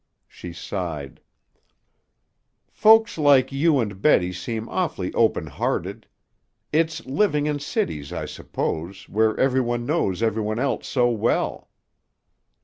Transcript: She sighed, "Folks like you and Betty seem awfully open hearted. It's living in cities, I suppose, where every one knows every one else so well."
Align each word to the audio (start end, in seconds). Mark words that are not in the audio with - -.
She 0.27 0.51
sighed, 0.51 1.21
"Folks 2.71 3.19
like 3.19 3.51
you 3.51 3.79
and 3.79 4.01
Betty 4.01 4.33
seem 4.33 4.67
awfully 4.67 5.13
open 5.13 5.45
hearted. 5.45 6.07
It's 6.73 7.05
living 7.05 7.45
in 7.45 7.59
cities, 7.59 8.11
I 8.11 8.25
suppose, 8.25 9.07
where 9.07 9.39
every 9.39 9.61
one 9.61 9.85
knows 9.85 10.23
every 10.23 10.41
one 10.41 10.57
else 10.57 10.87
so 10.87 11.11
well." 11.11 11.69